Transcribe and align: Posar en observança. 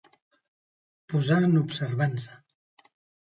Posar 1.13 1.37
en 1.49 1.53
observança. 1.61 2.39